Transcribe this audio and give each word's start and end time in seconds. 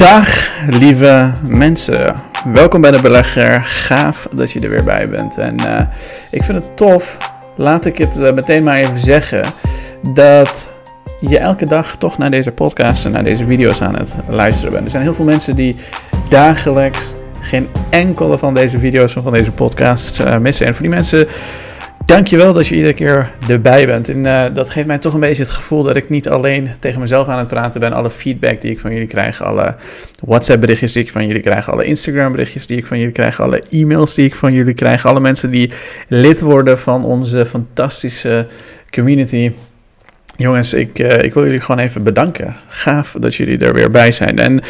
Dag 0.00 0.50
lieve 0.68 1.32
mensen, 1.46 2.14
welkom 2.52 2.80
bij 2.80 2.90
de 2.90 3.00
belegger. 3.00 3.64
Gaaf 3.64 4.28
dat 4.32 4.50
je 4.50 4.60
er 4.60 4.70
weer 4.70 4.84
bij 4.84 5.08
bent. 5.08 5.38
En 5.38 5.56
uh, 5.60 5.80
ik 6.30 6.42
vind 6.42 6.58
het 6.58 6.76
tof, 6.76 7.16
laat 7.56 7.84
ik 7.84 7.98
het 7.98 8.18
uh, 8.18 8.32
meteen 8.32 8.62
maar 8.62 8.76
even 8.76 9.00
zeggen, 9.00 9.44
dat 10.12 10.70
je 11.20 11.38
elke 11.38 11.64
dag 11.64 11.96
toch 11.96 12.18
naar 12.18 12.30
deze 12.30 12.50
podcast 12.50 13.04
en 13.04 13.10
naar 13.10 13.24
deze 13.24 13.44
video's 13.44 13.80
aan 13.80 13.96
het 13.96 14.14
luisteren 14.28 14.72
bent. 14.72 14.84
Er 14.84 14.90
zijn 14.90 15.02
heel 15.02 15.14
veel 15.14 15.24
mensen 15.24 15.56
die 15.56 15.76
dagelijks 16.28 17.14
geen 17.40 17.68
enkele 17.90 18.38
van 18.38 18.54
deze 18.54 18.78
video's 18.78 19.16
of 19.16 19.22
van 19.22 19.32
deze 19.32 19.50
podcasts 19.50 20.20
uh, 20.20 20.38
missen. 20.38 20.66
En 20.66 20.72
voor 20.74 20.82
die 20.82 20.94
mensen 20.94 21.28
Dankjewel 22.10 22.52
dat 22.52 22.66
je 22.66 22.74
iedere 22.74 22.94
keer 22.94 23.30
erbij 23.48 23.86
bent. 23.86 24.08
En 24.08 24.24
uh, 24.24 24.44
dat 24.54 24.70
geeft 24.70 24.86
mij 24.86 24.98
toch 24.98 25.14
een 25.14 25.20
beetje 25.20 25.42
het 25.42 25.50
gevoel 25.50 25.82
dat 25.82 25.96
ik 25.96 26.08
niet 26.08 26.28
alleen 26.28 26.70
tegen 26.78 27.00
mezelf 27.00 27.28
aan 27.28 27.38
het 27.38 27.48
praten 27.48 27.80
ben. 27.80 27.92
Alle 27.92 28.10
feedback 28.10 28.60
die 28.60 28.70
ik 28.70 28.80
van 28.80 28.92
jullie 28.92 29.06
krijg, 29.06 29.42
alle 29.42 29.76
WhatsApp 30.20 30.60
berichtjes 30.60 30.92
die 30.92 31.02
ik 31.02 31.10
van 31.10 31.26
jullie 31.26 31.42
krijg, 31.42 31.70
alle 31.70 31.84
Instagram 31.84 32.32
berichtjes 32.32 32.66
die 32.66 32.76
ik 32.76 32.86
van 32.86 32.98
jullie 32.98 33.12
krijg, 33.12 33.40
alle 33.40 33.62
e-mails 33.70 34.14
die 34.14 34.24
ik 34.24 34.34
van 34.34 34.52
jullie 34.52 34.74
krijg, 34.74 35.06
alle 35.06 35.20
mensen 35.20 35.50
die 35.50 35.72
lid 36.08 36.40
worden 36.40 36.78
van 36.78 37.04
onze 37.04 37.46
fantastische 37.46 38.46
community. 38.90 39.52
Jongens, 40.40 40.72
ik, 40.74 40.98
uh, 40.98 41.22
ik 41.22 41.34
wil 41.34 41.44
jullie 41.44 41.60
gewoon 41.60 41.80
even 41.80 42.02
bedanken. 42.02 42.56
Gaaf 42.68 43.16
dat 43.18 43.34
jullie 43.34 43.58
er 43.58 43.74
weer 43.74 43.90
bij 43.90 44.12
zijn. 44.12 44.38
En 44.38 44.60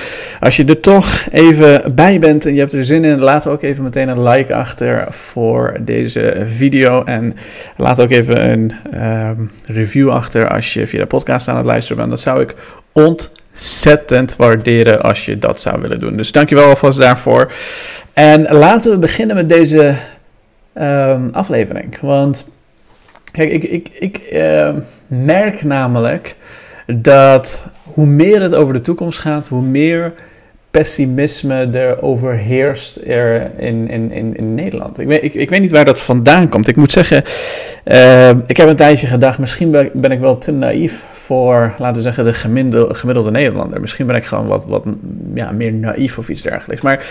als 0.41 0.56
je 0.56 0.65
er 0.65 0.80
toch 0.80 1.27
even 1.30 1.95
bij 1.95 2.19
bent 2.19 2.46
en 2.46 2.55
je 2.55 2.60
hebt 2.60 2.73
er 2.73 2.84
zin 2.84 3.05
in, 3.05 3.19
laat 3.19 3.46
ook 3.46 3.62
even 3.62 3.84
meteen 3.84 4.09
een 4.09 4.23
like 4.23 4.55
achter 4.55 5.06
voor 5.10 5.77
deze 5.80 6.46
video. 6.55 7.05
En 7.05 7.37
laat 7.77 8.01
ook 8.01 8.10
even 8.10 8.51
een 8.51 8.73
um, 9.02 9.51
review 9.66 10.10
achter 10.10 10.48
als 10.48 10.74
je 10.74 10.87
via 10.87 11.01
de 11.01 11.06
podcast 11.06 11.48
aan 11.48 11.56
het 11.56 11.66
luisteren 11.66 11.96
bent. 11.96 12.10
Dat 12.10 12.21
zou 12.21 12.41
ik 12.41 12.55
ontzettend 12.93 14.37
waarderen 14.37 15.02
als 15.02 15.24
je 15.24 15.37
dat 15.37 15.60
zou 15.60 15.80
willen 15.80 16.01
doen. 16.01 16.16
Dus 16.16 16.32
dankjewel 16.32 16.68
alvast 16.68 16.98
daarvoor. 16.98 17.52
En 18.12 18.43
laten 18.43 18.91
we 18.91 18.98
beginnen 18.98 19.37
met 19.37 19.48
deze 19.48 19.95
um, 20.74 21.30
aflevering. 21.32 22.01
Want 22.01 22.45
Kijk, 23.32 23.51
ik, 23.51 23.63
ik, 23.63 23.88
ik 23.98 24.21
uh, 24.32 24.74
merk 25.11 25.63
namelijk 25.63 26.37
dat 26.87 27.66
hoe 27.83 28.07
meer 28.07 28.43
het 28.43 28.55
over 28.55 28.75
de 28.75 28.80
toekomst 28.80 29.19
gaat, 29.19 29.49
hoe 29.49 29.63
meer 29.63 30.13
pessimisme 30.71 31.71
er 31.71 32.03
overheerst 32.03 32.97
er 33.07 33.51
in, 33.57 33.88
in, 33.88 34.37
in, 34.37 34.55
Nederland. 34.55 34.99
Ik 34.99 35.07
weet, 35.07 35.25
ik, 35.25 35.35
ik 35.35 35.51
weet 35.51 35.61
niet 35.61 35.71
waar 35.71 35.85
dat 35.85 36.01
vandaan 36.01 36.49
komt. 36.49 36.69
Ik 36.69 36.77
moet 36.77 36.93
zeggen, 36.93 37.25
uh, 37.85 38.29
ik 38.29 38.57
heb 38.57 38.69
een 38.69 38.77
tijdje 38.77 39.07
gedacht, 39.07 39.38
misschien 39.38 39.71
ben, 39.93 40.11
ik 40.11 40.21
wel 40.21 40.38
te 40.38 40.53
naïef 40.53 41.05
voor, 41.13 41.75
laten 41.79 41.97
we 41.97 42.03
zeggen, 42.03 42.25
de 42.25 42.33
gemiddelde, 42.33 42.95
gemiddelde 42.95 43.31
Nederlander. 43.31 43.81
Misschien 43.81 44.07
ben 44.07 44.16
ik 44.16 44.25
gewoon 44.25 44.47
wat, 44.47 44.66
wat 44.66 44.85
ja, 45.35 45.53
meer 45.53 45.73
naïef 45.73 46.19
of 46.19 46.29
iets 46.29 46.43
dergelijks. 46.43 46.83
Maar 46.83 47.05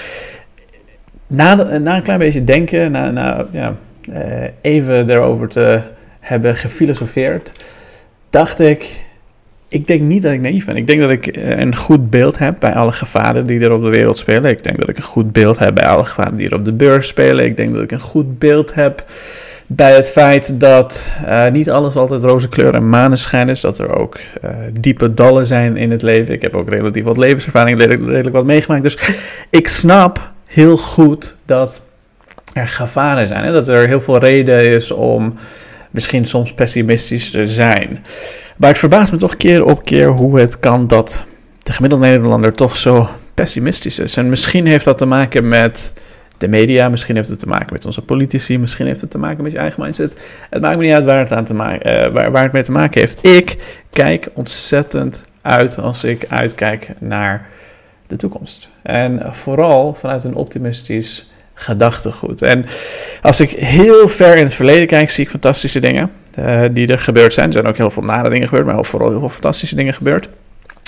na, 1.27 1.77
na 1.77 1.95
een 1.95 2.03
klein 2.03 2.19
beetje 2.19 2.43
denken, 2.43 2.91
na, 2.91 3.11
na 3.11 3.45
ja, 3.51 3.75
uh, 4.09 4.15
even 4.61 5.09
erover 5.09 5.47
te 5.47 5.79
hebben 6.19 6.55
gefilosofeerd, 6.55 7.51
dacht 8.29 8.59
ik, 8.59 9.05
ik 9.67 9.87
denk 9.87 10.01
niet 10.01 10.21
dat 10.21 10.31
ik 10.31 10.41
naïef 10.41 10.65
ben. 10.65 10.75
Ik 10.75 10.87
denk 10.87 11.01
dat 11.01 11.09
ik 11.09 11.27
eh, 11.27 11.59
een 11.59 11.75
goed 11.75 12.09
beeld 12.09 12.37
heb 12.37 12.55
bij 12.59 12.73
alle 12.75 12.91
gevaren 12.91 13.45
die 13.45 13.59
er 13.59 13.71
op 13.71 13.81
de 13.81 13.89
wereld 13.89 14.17
spelen. 14.17 14.51
Ik 14.51 14.63
denk 14.63 14.79
dat 14.79 14.89
ik 14.89 14.97
een 14.97 15.03
goed 15.03 15.31
beeld 15.31 15.59
heb 15.59 15.75
bij 15.75 15.85
alle 15.85 16.05
gevaren 16.05 16.35
die 16.35 16.49
er 16.49 16.55
op 16.55 16.65
de 16.65 16.73
beurs 16.73 17.07
spelen. 17.07 17.45
Ik 17.45 17.57
denk 17.57 17.73
dat 17.73 17.83
ik 17.83 17.91
een 17.91 18.01
goed 18.01 18.39
beeld 18.39 18.73
heb 18.73 19.05
bij 19.71 19.95
het 19.95 20.09
feit 20.09 20.59
dat 20.59 21.05
uh, 21.25 21.49
niet 21.49 21.69
alles 21.69 21.95
altijd 21.95 22.23
roze 22.23 22.49
kleur 22.49 22.73
en 22.73 22.89
maneschijn 22.89 23.49
is. 23.49 23.61
Dat 23.61 23.77
er 23.79 23.95
ook 23.95 24.17
uh, 24.45 24.49
diepe 24.79 25.13
dallen 25.13 25.47
zijn 25.47 25.77
in 25.77 25.91
het 25.91 26.01
leven. 26.01 26.33
Ik 26.33 26.41
heb 26.41 26.55
ook 26.55 26.69
relatief 26.69 27.03
wat 27.03 27.17
levenservaring, 27.17 27.79
redelijk, 27.79 28.07
redelijk 28.07 28.35
wat 28.35 28.45
meegemaakt. 28.45 28.83
Dus 28.83 28.97
ik 29.49 29.67
snap 29.67 30.31
heel 30.45 30.77
goed 30.77 31.35
dat 31.45 31.81
er 32.53 32.67
gevaren 32.67 33.27
zijn. 33.27 33.43
Hè? 33.43 33.51
Dat 33.51 33.67
er 33.67 33.87
heel 33.87 34.01
veel 34.01 34.17
reden 34.17 34.65
is 34.65 34.91
om 34.91 35.33
misschien 35.91 36.25
soms 36.25 36.53
pessimistisch 36.53 37.31
te 37.31 37.47
zijn. 37.47 38.05
Maar 38.57 38.69
het 38.69 38.77
verbaast 38.77 39.11
me 39.11 39.17
toch 39.17 39.35
keer 39.35 39.65
op 39.65 39.85
keer 39.85 40.07
hoe 40.07 40.39
het 40.39 40.59
kan 40.59 40.87
dat 40.87 41.25
de 41.59 41.73
gemiddelde 41.73 42.05
Nederlander 42.05 42.53
toch 42.53 42.77
zo 42.77 43.07
pessimistisch 43.33 43.99
is. 43.99 44.17
En 44.17 44.29
misschien 44.29 44.65
heeft 44.65 44.85
dat 44.85 44.97
te 44.97 45.05
maken 45.05 45.47
met 45.47 45.93
de 46.37 46.47
media, 46.47 46.89
misschien 46.89 47.15
heeft 47.15 47.29
het 47.29 47.39
te 47.39 47.47
maken 47.47 47.73
met 47.73 47.85
onze 47.85 48.01
politici, 48.01 48.57
misschien 48.57 48.85
heeft 48.85 49.01
het 49.01 49.11
te 49.11 49.17
maken 49.17 49.43
met 49.43 49.51
je 49.51 49.57
eigen 49.57 49.81
mindset. 49.81 50.17
Het 50.49 50.61
maakt 50.61 50.77
me 50.77 50.83
niet 50.83 50.93
uit 50.93 51.05
waar 51.05 51.19
het, 51.19 51.31
aan 51.31 51.45
te 51.45 51.53
maken, 51.53 52.07
uh, 52.07 52.13
waar, 52.13 52.31
waar 52.31 52.43
het 52.43 52.51
mee 52.51 52.63
te 52.63 52.71
maken 52.71 52.99
heeft. 53.01 53.25
Ik 53.25 53.57
kijk 53.89 54.29
ontzettend 54.33 55.23
uit 55.41 55.77
als 55.77 56.03
ik 56.03 56.25
uitkijk 56.29 56.89
naar 56.99 57.47
de 58.07 58.15
toekomst. 58.15 58.69
En 58.81 59.33
vooral 59.35 59.93
vanuit 59.93 60.23
een 60.23 60.35
optimistisch 60.35 61.28
gedachtegoed. 61.59 62.41
En 62.41 62.65
als 63.21 63.39
ik 63.39 63.49
heel 63.49 64.07
ver 64.07 64.37
in 64.37 64.43
het 64.43 64.53
verleden 64.53 64.87
kijk, 64.87 65.09
zie 65.09 65.23
ik 65.23 65.29
fantastische 65.29 65.79
dingen 65.79 66.11
uh, 66.39 66.61
die 66.71 66.87
er 66.87 66.99
gebeurd 66.99 67.33
zijn. 67.33 67.47
Er 67.47 67.53
zijn 67.53 67.67
ook 67.67 67.77
heel 67.77 67.91
veel 67.91 68.03
nare 68.03 68.29
dingen 68.29 68.47
gebeurd, 68.47 68.65
maar 68.65 68.85
vooral 68.85 69.09
heel 69.09 69.19
veel 69.19 69.29
fantastische 69.29 69.75
dingen 69.75 69.93
gebeurd. 69.93 70.29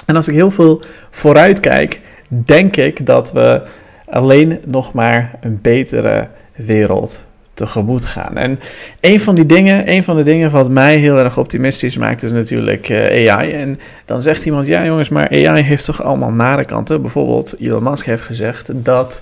En 0.06 0.16
als 0.16 0.28
ik 0.28 0.34
heel 0.34 0.52
veel 0.52 0.82
vooruit 1.10 1.60
kijk, 1.60 2.00
denk 2.30 2.76
ik 2.76 3.06
dat 3.06 3.32
we 3.32 3.62
alleen 4.06 4.60
nog 4.66 4.94
maar 4.94 5.32
een 5.42 5.60
betere 5.62 6.28
wereld 6.56 7.26
tegemoet 7.54 8.06
gaan. 8.06 8.38
En 8.38 8.60
een 9.00 9.20
van 9.20 9.36
die 9.36 9.46
dingen, 9.46 9.92
een 9.92 10.04
van 10.04 10.16
de 10.16 10.24
dingen 10.24 10.52
wat 10.52 10.70
mij 10.70 10.98
heel 10.98 11.18
erg 11.18 11.38
optimistisch 11.38 11.98
maakt, 11.98 12.24
is 12.24 12.32
natuurlijk 12.32 12.90
uh, 12.90 13.32
AI. 13.32 13.52
En 13.52 13.80
dan 14.06 14.22
zegt 14.22 14.46
iemand, 14.46 14.68
ja 14.68 14.86
jongens, 14.86 15.10
maar 15.10 15.30
AI 15.30 15.62
heeft 15.62 15.86
toch 15.86 16.04
allemaal 16.04 16.32
nare 16.32 16.66
kanten. 16.66 17.02
Bijvoorbeeld 17.02 17.56
Elon 17.60 17.84
Musk 17.84 18.06
heeft 18.06 18.24
gezegd 18.24 18.70
dat 18.74 19.22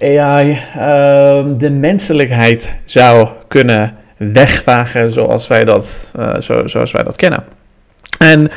AI 0.00 0.50
uh, 0.76 1.44
de 1.56 1.70
menselijkheid 1.70 2.76
zou 2.84 3.28
kunnen 3.48 3.96
wegvagen 4.16 5.12
zoals 5.12 5.46
wij 5.46 5.64
dat, 5.64 6.12
uh, 6.18 6.40
zo, 6.40 6.66
zoals 6.66 6.92
wij 6.92 7.02
dat 7.02 7.16
kennen. 7.16 7.44
En 8.18 8.50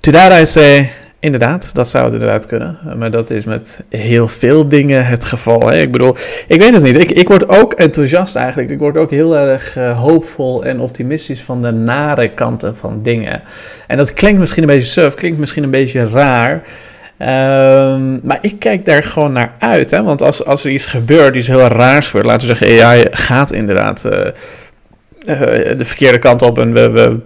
to 0.00 0.12
that 0.12 0.40
I 0.40 0.46
say, 0.46 0.90
inderdaad, 1.20 1.74
dat 1.74 1.88
zou 1.88 2.04
het 2.04 2.12
inderdaad 2.12 2.46
kunnen. 2.46 2.78
Maar 2.96 3.10
dat 3.10 3.30
is 3.30 3.44
met 3.44 3.84
heel 3.88 4.28
veel 4.28 4.68
dingen 4.68 5.06
het 5.06 5.24
geval. 5.24 5.68
Hè? 5.68 5.80
Ik 5.80 5.92
bedoel, 5.92 6.16
ik 6.46 6.60
weet 6.60 6.74
het 6.74 6.82
niet. 6.82 6.96
Ik, 6.96 7.10
ik 7.10 7.28
word 7.28 7.48
ook 7.48 7.72
enthousiast 7.72 8.36
eigenlijk. 8.36 8.70
Ik 8.70 8.78
word 8.78 8.96
ook 8.96 9.10
heel 9.10 9.36
erg 9.36 9.76
uh, 9.76 10.00
hoopvol 10.00 10.64
en 10.64 10.80
optimistisch 10.80 11.42
van 11.42 11.62
de 11.62 11.70
nare 11.70 12.28
kanten 12.28 12.76
van 12.76 13.02
dingen. 13.02 13.42
En 13.86 13.96
dat 13.96 14.12
klinkt 14.12 14.40
misschien 14.40 14.62
een 14.62 14.68
beetje 14.68 14.86
surf, 14.86 15.14
klinkt 15.14 15.38
misschien 15.38 15.62
een 15.62 15.70
beetje 15.70 16.08
raar. 16.08 16.62
Um, 17.22 18.20
maar 18.22 18.38
ik 18.40 18.58
kijk 18.58 18.84
daar 18.84 19.04
gewoon 19.04 19.32
naar 19.32 19.52
uit. 19.58 19.90
Hè? 19.90 20.02
Want 20.02 20.22
als, 20.22 20.44
als 20.44 20.64
er 20.64 20.70
iets 20.70 20.86
gebeurt, 20.86 21.36
iets 21.36 21.46
heel 21.46 21.60
raars 21.60 22.06
gebeurt, 22.06 22.26
laten 22.26 22.48
we 22.48 22.56
zeggen, 22.56 22.84
AI 22.86 23.04
gaat 23.10 23.52
inderdaad 23.52 24.04
uh, 24.06 24.12
uh, 24.12 25.78
de 25.78 25.84
verkeerde 25.84 26.18
kant 26.18 26.42
op 26.42 26.58
en 26.58 26.72
we, 26.72 26.90
we, 26.90 27.18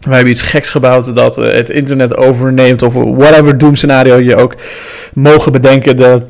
hebben 0.00 0.32
iets 0.32 0.42
geks 0.42 0.70
gebouwd 0.70 1.14
dat 1.14 1.38
uh, 1.38 1.52
het 1.52 1.70
internet 1.70 2.16
overneemt 2.16 2.82
of 2.82 2.92
whatever 2.94 3.58
doemscenario 3.58 4.16
je 4.16 4.36
ook 4.36 4.54
mogen 5.12 5.52
bedenken. 5.52 5.96
De, 5.96 6.22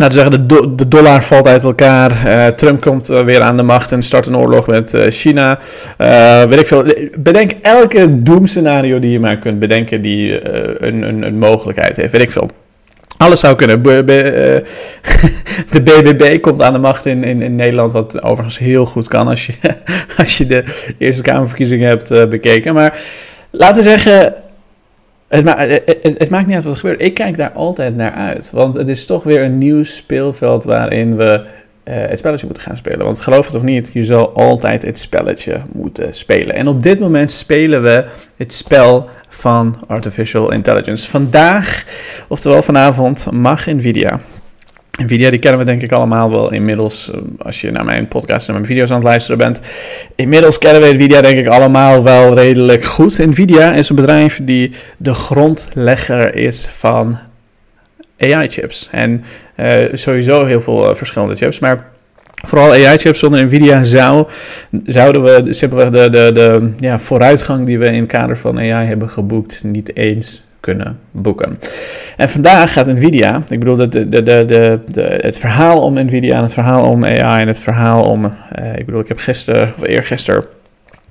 laten 0.00 0.18
we 0.18 0.22
zeggen, 0.22 0.48
de, 0.48 0.74
de 0.74 0.88
dollar 0.88 1.22
valt 1.22 1.46
uit 1.46 1.62
elkaar. 1.62 2.26
Uh, 2.26 2.46
Trump 2.46 2.80
komt 2.80 3.10
uh, 3.10 3.24
weer 3.24 3.40
aan 3.40 3.56
de 3.56 3.62
macht 3.62 3.92
en 3.92 4.02
start 4.02 4.26
een 4.26 4.36
oorlog 4.36 4.66
met 4.66 4.94
uh, 4.94 5.02
China. 5.08 5.58
weet 6.48 6.60
ik 6.60 6.66
veel. 6.66 6.84
Bedenk 7.18 7.52
elke 7.62 8.22
doemscenario 8.22 8.98
die 8.98 9.10
je 9.10 9.20
maar 9.20 9.38
kunt 9.38 9.58
bedenken 9.58 10.02
die 10.02 10.48
een, 10.84 11.02
een, 11.02 11.22
een 11.22 11.38
mogelijkheid 11.38 11.96
heeft. 11.96 12.12
Weet 12.12 12.22
ik 12.22 12.30
veel. 12.30 12.50
Alles 13.16 13.40
zou 13.40 13.56
kunnen. 13.56 13.82
de 15.72 15.82
BBB 15.82 16.40
komt 16.40 16.62
aan 16.62 16.72
de 16.72 16.78
macht 16.78 17.06
in, 17.06 17.24
in, 17.24 17.42
in, 17.42 17.54
Nederland, 17.54 17.92
wat 17.92 18.22
overigens 18.22 18.58
heel 18.58 18.86
goed 18.86 19.08
kan 19.08 19.28
als 19.28 19.46
je, 19.46 19.52
als 20.18 20.38
je 20.38 20.46
de 20.46 20.64
Eerste 20.98 21.22
Kamerverkiezingen 21.22 21.88
hebt 21.88 22.28
bekeken. 22.28 22.74
Maar 22.74 22.98
laten 23.50 23.76
we 23.76 23.82
zeggen, 23.82 24.34
het, 25.30 25.44
ma 25.44 25.58
het, 25.58 25.82
het, 26.02 26.18
het, 26.18 26.30
maakt 26.30 26.46
niet 26.46 26.54
uit 26.54 26.64
wat 26.64 26.72
er 26.72 26.78
gebeurt. 26.78 27.02
Ik 27.02 27.14
kijk 27.14 27.36
daar 27.36 27.52
altijd 27.52 27.96
naar 27.96 28.12
uit. 28.12 28.50
Want 28.50 28.74
het 28.74 28.88
is 28.88 29.06
toch 29.06 29.22
weer 29.22 29.42
een 29.42 29.58
nieuw 29.58 29.84
speelveld 29.84 30.64
waarin 30.64 31.16
we 31.16 31.44
het 31.84 32.18
spelletje 32.18 32.46
moeten 32.46 32.64
gaan 32.64 32.76
spelen. 32.76 33.04
Want 33.04 33.20
geloof 33.20 33.46
het 33.46 33.54
of 33.54 33.62
niet, 33.62 33.90
je 33.92 34.04
zal 34.04 34.32
altijd 34.32 34.82
het 34.82 34.98
spelletje 34.98 35.60
moeten 35.72 36.14
spelen. 36.14 36.54
En 36.54 36.68
op 36.68 36.82
dit 36.82 37.00
moment 37.00 37.30
spelen 37.30 37.82
we 37.82 38.06
het 38.36 38.52
spel 38.52 39.08
van 39.28 39.76
artificial 39.86 40.52
intelligence. 40.52 41.10
Vandaag, 41.10 41.84
oftewel 42.28 42.62
vanavond, 42.62 43.30
mag 43.30 43.66
Nvidia 43.66 44.20
Nvidia, 45.00 45.30
die 45.30 45.38
kennen 45.38 45.58
we 45.60 45.66
denk 45.66 45.82
ik 45.82 45.92
allemaal 45.92 46.30
wel 46.30 46.52
inmiddels. 46.52 47.10
Eh, 47.10 47.20
als 47.38 47.60
je 47.60 47.70
naar 47.70 47.84
mijn 47.84 48.08
podcast 48.08 48.48
en 48.48 48.54
mijn 48.54 48.66
video's 48.66 48.88
aan 48.88 48.94
het 48.94 49.04
luisteren 49.04 49.38
bent. 49.38 49.60
Inmiddels 50.14 50.58
kennen 50.58 50.82
we 50.82 50.92
Nvidia 50.92 51.20
denk 51.20 51.38
ik 51.38 51.46
allemaal 51.46 52.02
wel 52.02 52.34
redelijk 52.34 52.84
goed. 52.84 53.18
Nvidia 53.18 53.72
is 53.72 53.88
een 53.88 53.96
bedrijf 53.96 54.40
die 54.42 54.72
de 54.96 55.14
grondlegger 55.14 56.34
is 56.34 56.66
van 56.70 57.18
AI-chips. 58.18 58.88
En 58.90 59.24
uh, 59.56 59.74
sowieso 59.92 60.44
heel 60.44 60.60
veel 60.60 60.90
uh, 60.90 60.94
verschillende 60.94 61.34
chips. 61.34 61.58
Maar 61.58 61.86
vooral 62.46 62.70
AI-chips 62.70 63.18
zonder 63.18 63.44
Nvidia 63.44 63.84
zou, 63.84 64.26
zouden 64.84 65.22
we 65.22 65.52
simpelweg 65.52 65.90
de, 65.90 66.10
de, 66.10 66.30
de 66.32 66.72
ja, 66.80 66.98
vooruitgang 66.98 67.66
die 67.66 67.78
we 67.78 67.86
in 67.86 68.00
het 68.00 68.10
kader 68.10 68.38
van 68.38 68.58
AI 68.58 68.86
hebben 68.86 69.10
geboekt 69.10 69.60
niet 69.64 69.96
eens 69.96 70.42
kunnen 70.60 70.98
boeken. 71.10 71.58
En 72.16 72.28
vandaag 72.28 72.72
gaat 72.72 72.86
Nvidia, 72.86 73.42
ik 73.48 73.58
bedoel, 73.58 73.76
de, 73.76 74.08
de, 74.08 74.22
de, 74.22 74.80
het 75.20 75.38
verhaal 75.38 75.82
om 75.82 75.94
Nvidia 75.94 76.42
het 76.42 76.52
verhaal 76.52 76.90
om 76.90 77.04
AI 77.04 77.40
en 77.40 77.48
het 77.48 77.58
verhaal 77.58 78.04
om, 78.04 78.24
uh, 78.24 78.76
ik 78.76 78.86
bedoel, 78.86 79.00
ik 79.00 79.08
heb 79.08 79.18
gisteren 79.18 79.72
of 79.76 79.82
eergisteren 79.82 80.44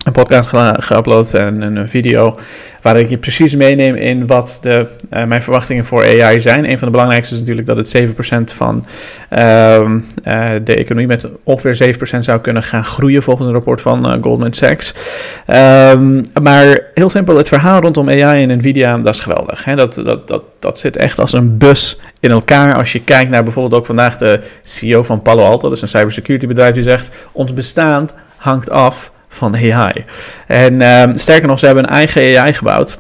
een 0.06 0.12
podcast 0.12 0.50
geüpload 0.80 1.34
en 1.34 1.62
een 1.62 1.90
video 1.90 2.40
waar 2.81 3.00
ik 3.00 3.10
je 3.10 3.18
precies 3.18 3.56
meeneem 3.56 3.96
in 3.96 4.28
wat 4.28 4.57
de, 4.62 4.88
uh, 5.13 5.24
mijn 5.25 5.44
verwachtingen 5.44 5.86
voor 5.86 6.04
AI 6.04 6.40
zijn. 6.40 6.69
Een 6.69 6.78
van 6.78 6.88
de 6.88 6.92
belangrijkste 6.92 7.34
is 7.34 7.40
natuurlijk 7.40 7.68
dat 7.68 7.78
het 7.78 7.98
7% 8.51 8.56
van 8.56 8.86
uh, 9.34 9.80
uh, 9.80 10.51
de 10.63 10.75
economie 10.75 11.07
met 11.07 11.28
ongeveer 11.44 11.96
7% 12.18 12.19
zou 12.19 12.40
kunnen 12.40 12.63
gaan 12.63 12.86
groeien 12.86 13.24
volgens 13.24 13.48
een 13.48 13.54
rapport 13.54 13.81
van 13.81 14.22
Goldman 14.22 14.54
Sachs. 14.54 14.94
Um, 15.48 16.24
maar 16.42 16.80
heel 16.94 17.10
simpel, 17.10 17.38
het 17.38 17.48
verhaal 17.48 17.81
rondom 17.81 18.10
AI 18.10 18.44
en 18.44 18.57
Nvidia, 18.57 18.98
dat 18.98 19.13
is 19.13 19.19
geweldig. 19.19 19.63
Hè? 19.63 19.75
Dat, 19.75 19.94
dat, 19.94 20.28
dat, 20.28 20.44
dat 20.60 20.80
zit 20.80 20.96
echt 20.96 21.19
als 21.19 21.34
een 21.34 21.57
bus 21.57 22.01
in 22.19 22.31
elkaar. 22.31 22.75
Als 22.75 22.92
je 22.92 23.04
kijkt 23.04 23.31
naar 23.31 23.44
bijvoorbeeld 23.44 23.81
ook 23.81 23.86
vandaag 23.86 24.18
de 24.18 24.40
CEO 24.63 25.04
van 25.04 25.22
Palo 25.22 25.44
Alto, 25.44 25.68
dat 25.68 25.78
is 25.78 25.81
een 25.81 26.00
cybersecurity 26.00 26.48
bedrijf, 26.48 26.74
die 26.74 26.84
zegt, 26.84 27.10
ons 27.31 27.54
bestaan 27.54 28.10
hangt 28.38 28.69
af 28.69 29.12
van 29.29 29.55
AI. 29.55 30.05
En 30.47 30.73
uh, 30.73 31.03
sterker 31.13 31.47
nog, 31.47 31.59
ze 31.59 31.65
hebben 31.65 31.83
een 31.83 31.89
eigen 31.89 32.37
AI 32.37 32.53
gebouwd. 32.53 32.99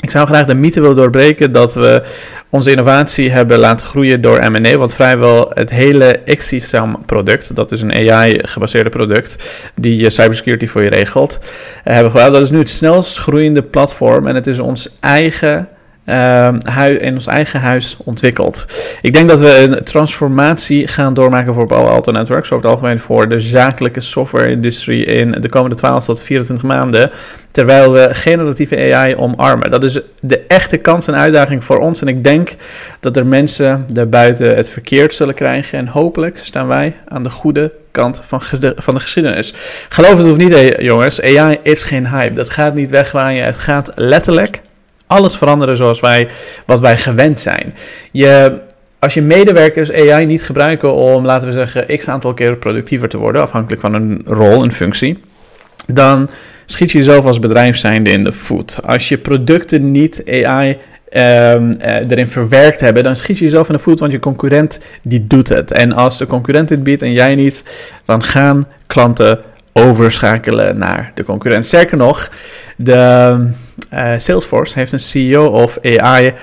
Ik 0.00 0.10
zou 0.10 0.26
graag 0.26 0.46
de 0.46 0.54
mythe 0.54 0.80
willen 0.80 0.96
doorbreken 0.96 1.52
dat 1.52 1.74
we 1.74 2.02
onze 2.50 2.70
innovatie 2.70 3.30
hebben 3.30 3.58
laten 3.58 3.86
groeien 3.86 4.20
door 4.20 4.50
M&A, 4.50 4.76
want 4.76 4.94
vrijwel 4.94 5.50
het 5.54 5.70
hele 5.70 6.20
XCSAM 6.24 7.02
product, 7.06 7.56
dat 7.56 7.72
is 7.72 7.80
een 7.80 7.92
AI-gebaseerde 7.92 8.90
product 8.90 9.36
die 9.74 9.96
je 9.96 10.10
cybersecurity 10.10 10.66
voor 10.66 10.82
je 10.82 10.88
regelt, 10.88 11.38
uh, 11.40 11.92
hebben 11.94 12.10
gebouwd. 12.10 12.32
Dat 12.32 12.42
is 12.42 12.50
nu 12.50 12.58
het 12.58 12.70
snelst 12.70 13.18
groeiende 13.18 13.62
platform 13.62 14.26
en 14.26 14.34
het 14.34 14.46
is 14.46 14.58
ons 14.58 14.96
eigen 15.00 15.68
in 16.98 17.14
ons 17.14 17.26
eigen 17.26 17.60
huis 17.60 17.96
ontwikkeld. 18.04 18.64
Ik 19.02 19.12
denk 19.12 19.28
dat 19.28 19.40
we 19.40 19.58
een 19.58 19.84
transformatie 19.84 20.88
gaan 20.88 21.14
doormaken 21.14 21.54
voor 21.54 21.66
Palo 21.66 21.86
Alto 21.86 22.12
Networks, 22.12 22.52
over 22.52 22.64
het 22.64 22.74
algemeen 22.74 23.00
voor 23.00 23.28
de 23.28 23.40
zakelijke 23.40 24.00
software-industrie 24.00 25.04
in 25.04 25.30
de 25.40 25.48
komende 25.48 25.76
12 25.76 26.04
tot 26.04 26.22
24 26.22 26.66
maanden, 26.66 27.10
terwijl 27.50 27.92
we 27.92 28.08
generatieve 28.12 28.94
AI 28.94 29.16
omarmen. 29.16 29.70
Dat 29.70 29.84
is 29.84 30.00
de 30.20 30.38
echte 30.38 30.76
kans 30.76 31.06
en 31.06 31.14
uitdaging 31.14 31.64
voor 31.64 31.78
ons 31.78 32.00
en 32.00 32.08
ik 32.08 32.24
denk 32.24 32.54
dat 33.00 33.16
er 33.16 33.26
mensen 33.26 33.84
daarbuiten 33.92 34.56
het 34.56 34.70
verkeerd 34.70 35.14
zullen 35.14 35.34
krijgen 35.34 35.78
en 35.78 35.86
hopelijk 35.86 36.38
staan 36.42 36.66
wij 36.66 36.96
aan 37.08 37.22
de 37.22 37.30
goede 37.30 37.72
kant 37.90 38.20
van, 38.24 38.40
van 38.76 38.94
de 38.94 39.00
geschiedenis. 39.00 39.54
Geloof 39.88 40.16
het 40.16 40.26
of 40.26 40.36
niet, 40.36 40.74
jongens, 40.78 41.22
AI 41.22 41.58
is 41.62 41.82
geen 41.82 42.08
hype. 42.08 42.34
Dat 42.34 42.50
gaat 42.50 42.74
niet 42.74 42.90
wegwaaien. 42.90 43.44
Het 43.44 43.58
gaat 43.58 43.90
letterlijk 43.94 44.60
alles 45.08 45.36
veranderen 45.36 45.76
zoals 45.76 46.00
wij, 46.00 46.28
wat 46.66 46.80
wij 46.80 46.96
gewend 46.96 47.40
zijn. 47.40 47.74
Je, 48.10 48.58
als 48.98 49.14
je 49.14 49.22
medewerkers 49.22 49.92
AI 49.92 50.26
niet 50.26 50.42
gebruiken 50.42 50.94
om, 50.94 51.24
laten 51.24 51.46
we 51.46 51.52
zeggen, 51.52 51.98
x 51.98 52.08
aantal 52.08 52.34
keer 52.34 52.56
productiever 52.56 53.08
te 53.08 53.16
worden, 53.16 53.42
afhankelijk 53.42 53.80
van 53.80 53.94
een 53.94 54.22
rol, 54.26 54.62
een 54.62 54.72
functie, 54.72 55.18
dan 55.86 56.28
schiet 56.66 56.90
je 56.90 56.98
jezelf 56.98 57.24
als 57.24 57.38
bedrijf 57.38 57.76
zijnde 57.76 58.10
in 58.10 58.24
de 58.24 58.32
voet. 58.32 58.78
Als 58.84 59.08
je 59.08 59.18
producten 59.18 59.90
niet 59.90 60.22
AI 60.26 60.78
Um, 61.12 61.74
uh, 61.80 62.10
erin 62.10 62.28
verwerkt 62.28 62.80
hebben, 62.80 63.02
dan 63.02 63.16
schiet 63.16 63.38
je 63.38 63.44
jezelf 63.44 63.68
in 63.68 63.74
de 63.74 63.80
voet, 63.80 64.00
want 64.00 64.12
je 64.12 64.18
concurrent 64.18 64.78
die 65.02 65.26
doet 65.26 65.48
het. 65.48 65.72
En 65.72 65.92
als 65.92 66.18
de 66.18 66.26
concurrent 66.26 66.68
dit 66.68 66.82
biedt 66.82 67.02
en 67.02 67.12
jij 67.12 67.34
niet, 67.34 67.62
dan 68.04 68.22
gaan 68.22 68.66
klanten 68.86 69.40
overschakelen 69.72 70.78
naar 70.78 71.12
de 71.14 71.24
concurrent. 71.24 71.66
Sterker 71.66 71.96
nog, 71.96 72.30
de 72.76 73.46
Salesforce 74.16 74.78
heeft 74.78 74.92
een 74.92 75.00
CEO 75.00 75.46
of 75.46 75.78
AI 75.82 76.34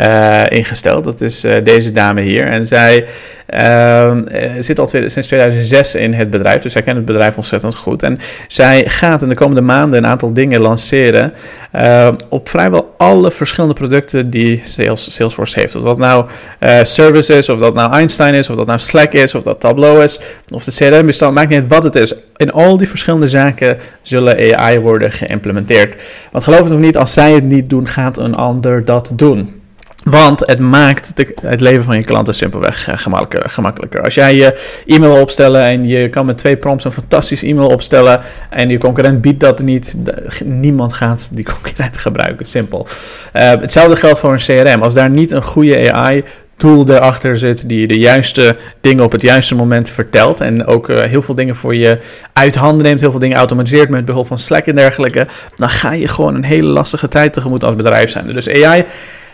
uh, 0.00 0.42
ingesteld. 0.48 1.04
Dat 1.04 1.20
is 1.20 1.44
uh, 1.44 1.54
deze 1.62 1.92
dame 1.92 2.20
hier. 2.20 2.46
En 2.46 2.66
zij 2.66 3.06
ehm, 3.46 4.22
zit 4.60 4.78
al 4.78 4.88
sinds 4.88 5.26
2006 5.26 5.94
in 5.94 6.14
het 6.14 6.30
bedrijf, 6.30 6.62
dus 6.62 6.72
zij 6.72 6.82
kent 6.82 6.96
het 6.96 7.06
bedrijf 7.06 7.36
ontzettend 7.36 7.74
goed. 7.74 8.02
En 8.02 8.18
zij 8.48 8.84
gaat 8.86 9.22
in 9.22 9.28
de 9.28 9.34
komende 9.34 9.60
maanden 9.60 9.98
een 9.98 10.10
aantal 10.10 10.32
dingen 10.32 10.60
lanceren 10.60 11.32
op 12.28 12.48
vrijwel 12.48 12.92
alle 12.96 13.30
verschillende 13.30 13.74
producten 13.74 14.30
die 14.30 14.60
Sales, 14.64 15.14
Salesforce 15.14 15.60
heeft. 15.60 15.76
Of 15.76 15.82
dat 15.82 15.98
nou 15.98 16.26
Service 16.82 17.34
is, 17.34 17.48
of 17.48 17.58
dat 17.58 17.74
nou 17.74 17.92
Einstein 17.92 18.34
is, 18.34 18.50
of 18.50 18.56
dat 18.56 18.66
nou 18.66 18.78
Slack 18.78 19.12
is, 19.12 19.34
of 19.34 19.42
dat 19.42 19.60
Tableau 19.60 20.04
is, 20.04 20.20
of 20.48 20.64
de 20.64 20.72
CRM-bestand, 20.72 21.34
maakt 21.34 21.48
niet 21.48 21.58
uit 21.58 21.68
wat 21.68 21.82
het 21.82 21.94
is. 21.94 22.14
In 22.36 22.52
al 22.52 22.76
die 22.76 22.88
verschillende 22.88 23.26
zaken 23.26 23.78
zullen 24.02 24.56
AI 24.58 24.78
worden 24.80 25.12
geïmplementeerd. 25.12 25.94
Want 26.30 26.44
geloof 26.44 26.62
het 26.62 26.72
of 26.72 26.78
niet, 26.78 26.96
als 26.96 27.12
zij 27.12 27.32
het 27.32 27.44
niet 27.44 27.70
doen, 27.70 27.88
gaat 27.88 28.18
een 28.18 28.34
ander 28.34 28.84
dat 28.84 29.12
doen. 29.16 29.61
Want 30.02 30.40
het 30.40 30.58
maakt 30.58 31.12
het 31.42 31.60
leven 31.60 31.84
van 31.84 31.96
je 31.96 32.04
klanten 32.04 32.34
simpelweg 32.34 32.88
uh, 32.88 32.94
gemakkelijker. 33.46 34.02
Als 34.02 34.14
jij 34.14 34.34
je 34.34 34.82
e-mail 34.86 35.20
opstellen 35.20 35.62
en 35.62 35.84
je 35.84 36.08
kan 36.08 36.26
met 36.26 36.38
twee 36.38 36.56
prompts 36.56 36.84
een 36.84 36.92
fantastisch 36.92 37.42
e-mail 37.42 37.68
opstellen 37.68 38.20
en 38.50 38.68
je 38.68 38.78
concurrent 38.78 39.20
biedt 39.20 39.40
dat 39.40 39.62
niet, 39.62 39.94
niemand 40.44 40.92
gaat 40.92 41.28
die 41.32 41.44
concurrent 41.54 41.98
gebruiken. 41.98 42.46
Simpel. 42.46 42.86
Uh, 43.36 43.42
hetzelfde 43.50 43.96
geldt 43.96 44.18
voor 44.18 44.32
een 44.32 44.38
CRM. 44.64 44.82
Als 44.82 44.94
daar 44.94 45.10
niet 45.10 45.30
een 45.30 45.42
goede 45.42 45.92
AI 45.92 46.24
tool 46.56 46.88
erachter 46.88 47.38
zit 47.38 47.68
die 47.68 47.86
de 47.86 47.98
juiste 47.98 48.56
dingen 48.80 49.04
op 49.04 49.12
het 49.12 49.22
juiste 49.22 49.54
moment 49.54 49.90
vertelt 49.90 50.40
en 50.40 50.66
ook 50.66 50.88
uh, 50.88 51.00
heel 51.00 51.22
veel 51.22 51.34
dingen 51.34 51.56
voor 51.56 51.74
je 51.74 51.98
uit 52.32 52.54
handen 52.54 52.86
neemt, 52.86 53.00
heel 53.00 53.10
veel 53.10 53.20
dingen 53.20 53.36
automatiseert 53.36 53.88
met 53.88 54.04
behulp 54.04 54.26
van 54.26 54.38
Slack 54.38 54.66
en 54.66 54.74
dergelijke, 54.74 55.26
dan 55.56 55.70
ga 55.70 55.92
je 55.92 56.08
gewoon 56.08 56.34
een 56.34 56.44
hele 56.44 56.68
lastige 56.68 57.08
tijd 57.08 57.32
tegemoet 57.32 57.64
als 57.64 57.76
bedrijf 57.76 58.10
zijn. 58.10 58.26
Dus 58.32 58.48
AI 58.48 58.84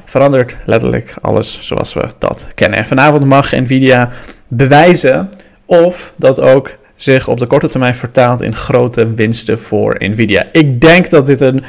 verandert 0.09 0.57
letterlijk 0.65 1.15
alles 1.21 1.59
zoals 1.61 1.95
we 1.95 2.09
dat 2.19 2.47
kennen. 2.55 2.79
En 2.79 2.87
vanavond 2.87 3.25
mag 3.25 3.53
Nvidia 3.53 4.11
bewijzen 4.49 5.29
of 5.67 6.13
dat 6.17 6.41
ook 6.41 6.77
zich 6.97 7.29
op 7.29 7.39
de 7.39 7.47
korte 7.47 7.69
termijn 7.69 7.95
vertaalt 7.95 8.43
in 8.43 8.55
grote 8.55 9.15
winsten 9.15 9.59
voor 9.59 9.97
Nvidia. 9.99 10.47
Ik 10.53 10.81
denk 10.81 11.11
dat 11.11 11.27
dit 11.27 11.41
een. 11.41 11.65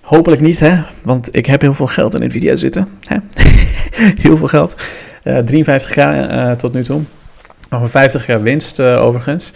Hopelijk 0.00 0.40
niet, 0.40 0.60
hè? 0.60 0.82
Want 1.02 1.36
ik 1.36 1.46
heb 1.46 1.60
heel 1.60 1.74
veel 1.74 1.86
geld 1.86 2.14
in 2.14 2.26
Nvidia 2.26 2.56
zitten. 2.56 2.88
Hè? 3.06 3.16
heel 4.26 4.36
veel 4.36 4.48
geld. 4.48 4.76
Uh, 5.24 5.38
eh, 5.38 5.46
53k 5.46 5.96
uh, 5.96 6.50
eh, 6.50 6.58
tot 6.58 6.72
nu 6.72 6.84
toe. 6.84 7.02
Nog 7.72 7.94
een 7.94 8.10
50k 8.10 8.42
winst 8.42 8.78
uh, 8.78 9.04
overigens. 9.04 9.52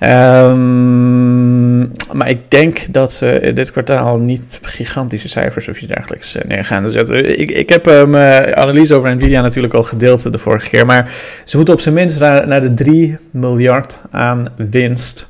Um, 0.00 1.92
maar 2.12 2.28
ik 2.28 2.50
denk 2.50 2.92
dat 2.92 3.12
ze 3.12 3.50
dit 3.54 3.70
kwartaal 3.70 4.18
niet 4.18 4.58
gigantische 4.62 5.28
cijfers 5.28 5.68
of 5.68 5.80
iets 5.80 5.92
dergelijks 5.92 6.36
neer 6.46 6.64
gaan 6.64 6.90
zetten. 6.90 7.40
Ik, 7.40 7.50
ik 7.50 7.68
heb 7.68 7.84
mijn 7.84 8.46
uh, 8.46 8.52
analyse 8.52 8.94
over 8.94 9.14
Nvidia 9.16 9.40
natuurlijk 9.40 9.74
al 9.74 9.82
gedeeld 9.82 10.32
de 10.32 10.38
vorige 10.38 10.68
keer. 10.68 10.86
Maar 10.86 11.12
ze 11.44 11.56
moeten 11.56 11.74
op 11.74 11.80
zijn 11.80 11.94
minst 11.94 12.18
naar, 12.18 12.46
naar 12.46 12.60
de 12.60 12.74
3 12.74 13.16
miljard 13.30 13.98
aan 14.10 14.48
winst 14.56 15.28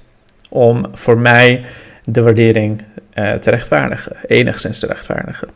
om 0.49 0.87
voor 0.93 1.19
mij 1.19 1.65
de 2.05 2.23
waardering 2.23 2.83
uh, 3.15 3.33
te 3.33 3.51
rechtvaardigen. 3.51 4.17
Enigszins 4.27 4.79
te 4.79 4.87
rechtvaardigen. 4.87 5.49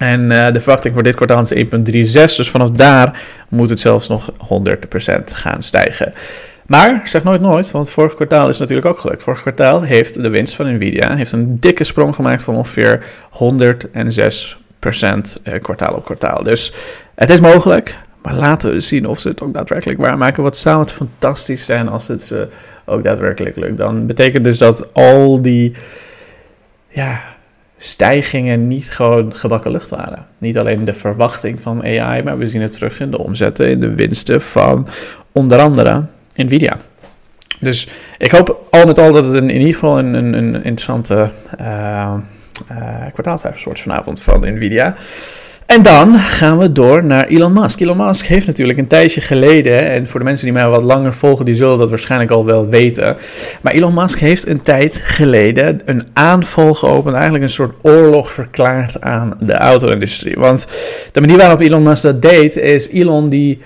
En 0.00 0.20
uh, 0.20 0.52
de 0.52 0.60
verwachting 0.60 0.94
voor 0.94 1.02
dit 1.02 1.14
kwartaal 1.14 1.42
is 1.42 1.54
1,36. 1.54 2.36
Dus 2.36 2.50
vanaf 2.50 2.70
daar 2.70 3.22
moet 3.48 3.70
het 3.70 3.80
zelfs 3.80 4.08
nog 4.08 4.30
100% 4.30 4.34
gaan 5.24 5.62
stijgen. 5.62 6.12
Maar 6.66 7.00
zeg 7.04 7.22
nooit 7.22 7.40
nooit, 7.40 7.70
want 7.70 7.90
vorig 7.90 8.14
kwartaal 8.14 8.48
is 8.48 8.58
natuurlijk 8.58 8.86
ook 8.86 8.98
gelukt. 8.98 9.22
Vorig 9.22 9.40
kwartaal 9.40 9.82
heeft 9.82 10.22
de 10.22 10.28
winst 10.28 10.54
van 10.54 10.74
Nvidia 10.74 11.16
heeft 11.16 11.32
een 11.32 11.56
dikke 11.56 11.84
sprong 11.84 12.14
gemaakt 12.14 12.42
van 12.42 12.54
ongeveer 12.56 13.04
106% 13.32 13.38
eh, 15.42 15.60
kwartaal 15.62 15.94
op 15.94 16.04
kwartaal. 16.04 16.42
Dus 16.42 16.74
het 17.14 17.30
is 17.30 17.40
mogelijk, 17.40 17.96
maar 18.22 18.34
laten 18.34 18.72
we 18.72 18.80
zien 18.80 19.06
of 19.06 19.20
ze 19.20 19.28
het 19.28 19.42
ook 19.42 19.54
daadwerkelijk 19.54 20.00
waarmaken. 20.00 20.42
Wat 20.42 20.56
zou 20.56 20.80
het 20.80 20.92
fantastisch 20.92 21.64
zijn 21.64 21.88
als 21.88 22.08
het 22.08 22.30
uh, 22.32 22.40
ook 22.84 23.02
daadwerkelijk 23.02 23.56
lukt. 23.56 23.76
Dan 23.76 24.06
betekent 24.06 24.44
dus 24.44 24.58
dat 24.58 24.94
al 24.94 25.42
die 25.42 25.74
ja, 26.88 27.22
stijgingen 27.82 28.68
niet 28.68 28.90
gewoon 28.90 29.34
gebakken 29.34 29.70
lucht 29.70 29.88
waren. 29.88 30.26
Niet 30.38 30.58
alleen 30.58 30.84
de 30.84 30.94
verwachting 30.94 31.60
van 31.60 31.82
AI, 31.82 32.22
maar 32.22 32.38
we 32.38 32.46
zien 32.46 32.62
het 32.62 32.72
terug 32.72 33.00
in 33.00 33.10
de 33.10 33.18
omzetten, 33.18 33.68
in 33.70 33.80
de 33.80 33.94
winsten 33.94 34.40
van 34.40 34.88
onder 35.32 35.58
andere 35.58 36.04
Nvidia. 36.34 36.76
Dus 37.60 37.88
ik 38.18 38.30
hoop 38.30 38.66
al 38.70 38.86
met 38.86 38.98
al 38.98 39.12
dat 39.12 39.24
het 39.24 39.34
in 39.34 39.50
ieder 39.50 39.74
geval 39.74 39.98
een, 39.98 40.14
een, 40.14 40.54
interessante 40.54 41.30
uh, 41.60 42.14
uh, 42.72 43.74
vanavond 43.74 44.22
van 44.22 44.40
Nvidia. 44.40 44.96
En 45.70 45.82
dan 45.82 46.14
gaan 46.14 46.58
we 46.58 46.72
door 46.72 47.04
naar 47.04 47.26
Elon 47.26 47.52
Musk. 47.52 47.80
Elon 47.80 47.96
Musk 47.96 48.26
heeft 48.26 48.46
natuurlijk 48.46 48.78
een 48.78 48.86
tijdje 48.86 49.20
geleden, 49.20 49.90
en 49.90 50.08
voor 50.08 50.20
de 50.20 50.26
mensen 50.26 50.44
die 50.44 50.54
mij 50.54 50.68
wat 50.68 50.82
langer 50.82 51.12
volgen, 51.12 51.44
die 51.44 51.54
zullen 51.54 51.78
dat 51.78 51.88
waarschijnlijk 51.88 52.30
al 52.30 52.44
wel 52.44 52.68
weten. 52.68 53.16
Maar 53.62 53.72
Elon 53.72 53.94
Musk 53.94 54.18
heeft 54.18 54.46
een 54.46 54.62
tijd 54.62 55.00
geleden 55.02 55.80
een 55.84 56.02
aanval 56.12 56.74
geopend, 56.74 57.14
eigenlijk 57.14 57.44
een 57.44 57.50
soort 57.50 57.74
oorlog 57.82 58.32
verklaard 58.32 59.00
aan 59.00 59.36
de 59.40 59.52
auto-industrie. 59.52 60.34
Want 60.36 60.66
de 61.12 61.20
manier 61.20 61.36
waarop 61.36 61.60
Elon 61.60 61.82
Musk 61.82 62.02
dat 62.02 62.22
deed, 62.22 62.56
is 62.56 62.88
Elon 62.88 63.28
die 63.28 63.60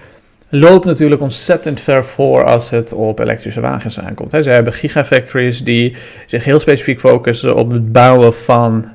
loopt 0.48 0.84
natuurlijk 0.84 1.20
ontzettend 1.20 1.80
ver 1.80 2.04
voor 2.04 2.44
als 2.44 2.70
het 2.70 2.92
op 2.92 3.18
elektrische 3.18 3.60
wagens 3.60 4.00
aankomt. 4.00 4.30
Ze 4.30 4.50
hebben 4.50 4.72
gigafactories 4.72 5.64
die 5.64 5.96
zich 6.26 6.44
heel 6.44 6.60
specifiek 6.60 7.00
focussen 7.00 7.56
op 7.56 7.70
het 7.70 7.92
bouwen 7.92 8.34
van 8.34 8.93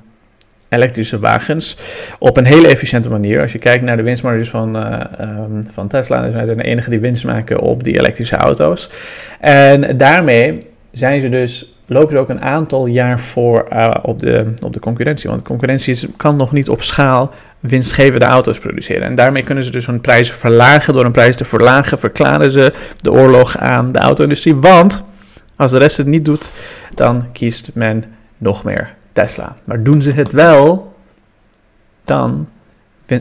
elektrische 0.70 1.20
wagens 1.20 1.78
op 2.20 2.38
een 2.38 2.46
hele 2.46 2.68
efficiënte 2.68 3.10
manier. 3.10 3.42
Als 3.42 3.52
je 3.52 3.60
kijkt 3.60 3.84
naar 3.84 3.98
de 3.98 4.04
winstmarges 4.04 4.50
van, 4.50 4.78
uh, 4.78 5.00
um, 5.22 5.64
van 5.72 5.88
Tesla, 5.88 6.32
zijn 6.32 6.48
ze 6.48 6.56
de 6.56 6.64
enige 6.64 6.90
die 6.90 7.00
winst 7.00 7.26
maken 7.26 7.60
op 7.60 7.84
die 7.84 7.98
elektrische 7.98 8.36
auto's. 8.36 8.90
En 9.40 9.98
daarmee 9.98 10.58
zijn 10.92 11.22
ze 11.22 11.30
dus 11.30 11.74
lopen 11.86 12.12
ze 12.12 12.18
ook 12.18 12.30
een 12.30 12.42
aantal 12.42 12.86
jaar 12.86 13.20
voor 13.20 13.68
uh, 13.74 13.96
op, 14.02 14.20
de, 14.20 14.54
op 14.62 14.74
de 14.74 14.80
concurrentie. 14.80 15.30
Want 15.30 15.42
concurrentie 15.42 16.14
kan 16.18 16.38
nog 16.38 16.52
niet 16.52 16.70
op 16.70 16.82
schaal 16.82 17.32
winstgevende 17.60 18.26
auto's 18.26 18.60
produceren. 18.60 19.04
En 19.04 19.16
daarmee 19.16 19.44
kunnen 19.44 19.64
ze 19.64 19.72
dus 19.72 19.86
hun 19.86 20.02
prijzen 20.02 20.36
verlagen. 20.36 20.94
Door 20.94 21.06
een 21.06 21.12
prijs 21.12 21.36
te 21.36 21.46
verlagen 21.46 22.00
verklaren 22.00 22.52
ze 22.52 22.74
de 23.02 23.12
oorlog 23.12 23.58
aan 23.58 23.92
de 23.92 24.00
auto-industrie. 24.00 24.56
Want 24.56 25.04
als 25.56 25.72
de 25.72 25.78
rest 25.78 25.98
het 25.98 26.08
niet 26.08 26.26
doet, 26.26 26.52
dan 26.94 27.32
kiest 27.32 27.70
men 27.74 28.04
nog 28.38 28.64
meer 28.64 28.98
Tesla. 29.20 29.56
Maar 29.64 29.84
doen 29.84 30.02
ze 30.02 30.12
het 30.12 30.32
wel, 30.32 30.94
dan 32.06 32.48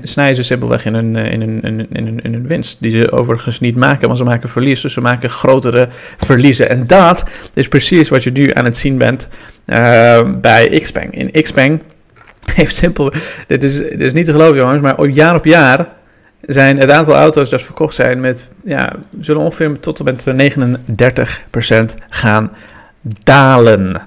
snijden 0.02 0.36
ze 0.36 0.42
simpelweg 0.42 0.84
in 0.84 0.94
hun, 0.94 1.16
in, 1.16 1.40
hun, 1.40 1.86
in, 1.92 2.20
in 2.22 2.32
hun 2.32 2.46
winst. 2.46 2.80
Die 2.80 2.90
ze 2.90 3.12
overigens 3.12 3.60
niet 3.60 3.76
maken, 3.76 4.06
want 4.06 4.18
ze 4.18 4.24
maken 4.24 4.48
verlies. 4.48 4.80
Dus 4.80 4.92
ze 4.92 5.00
maken 5.00 5.30
grotere 5.30 5.88
verliezen. 6.16 6.68
En 6.68 6.86
dat 6.86 7.24
is 7.54 7.68
precies 7.68 8.08
wat 8.08 8.22
je 8.22 8.30
nu 8.30 8.52
aan 8.52 8.64
het 8.64 8.76
zien 8.76 8.98
bent 8.98 9.28
uh, 9.66 10.20
bij 10.40 10.80
Xpeng. 10.82 11.14
In 11.14 11.42
Xpeng 11.42 11.82
heeft 12.58 12.76
simpel. 12.76 13.12
Dit 13.46 13.62
is, 13.62 13.76
dit 13.76 14.00
is 14.00 14.12
niet 14.12 14.26
te 14.26 14.32
geloven, 14.32 14.56
jongens, 14.56 14.82
maar 14.82 15.06
jaar 15.06 15.34
op 15.34 15.44
jaar 15.44 15.88
zijn 16.40 16.78
het 16.78 16.90
aantal 16.90 17.14
auto's 17.14 17.50
dat 17.50 17.62
verkocht 17.62 17.94
zijn 17.94 18.20
met, 18.20 18.48
ja, 18.64 18.92
zullen 19.20 19.42
ongeveer 19.42 19.80
tot 19.80 19.98
en 19.98 20.04
met 20.04 20.54
39% 21.92 21.94
gaan 22.08 22.50
dalen. 23.00 24.00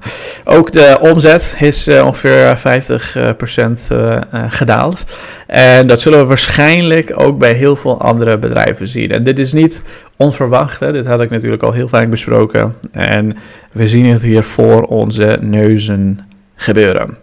Ook 0.43 0.71
de 0.71 0.97
omzet 1.01 1.55
is 1.59 1.87
uh, 1.87 2.05
ongeveer 2.05 2.57
50% 2.57 3.91
uh, 3.91 4.19
gedaald. 4.47 5.03
En 5.47 5.87
dat 5.87 6.01
zullen 6.01 6.19
we 6.19 6.25
waarschijnlijk 6.25 7.13
ook 7.15 7.37
bij 7.37 7.53
heel 7.53 7.75
veel 7.75 8.01
andere 8.01 8.37
bedrijven 8.37 8.87
zien. 8.87 9.11
En 9.11 9.23
dit 9.23 9.39
is 9.39 9.53
niet 9.53 9.81
onverwacht, 10.17 10.79
hè? 10.79 10.91
dit 10.91 11.05
had 11.05 11.21
ik 11.21 11.29
natuurlijk 11.29 11.63
al 11.63 11.71
heel 11.71 11.87
vaak 11.87 12.09
besproken. 12.09 12.75
En 12.91 13.37
we 13.71 13.87
zien 13.87 14.05
het 14.05 14.21
hier 14.21 14.43
voor 14.43 14.83
onze 14.83 15.37
neuzen 15.41 16.19
gebeuren. 16.61 17.17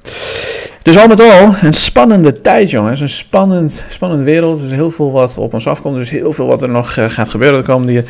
Dus 0.83 0.99
al 0.99 1.07
met 1.07 1.21
al 1.21 1.55
een 1.61 1.73
spannende 1.73 2.41
tijd, 2.41 2.71
jongens. 2.71 3.01
Een 3.01 3.09
spannend, 3.09 3.85
spannende 3.89 4.25
wereld. 4.25 4.59
Er 4.59 4.65
is 4.65 4.73
heel 4.73 4.91
veel 4.91 5.13
wat 5.13 5.39
op 5.39 5.55
ons 5.55 5.67
afkomt. 5.67 5.95
Er 5.95 6.01
is 6.01 6.11
heel 6.11 6.33
veel 6.33 6.47
wat 6.47 6.63
er 6.63 6.69
nog 6.69 6.97
uh, 6.97 7.11
gaat 7.11 7.29
gebeuren 7.29 7.59
de 7.59 7.65
komende 7.67 8.05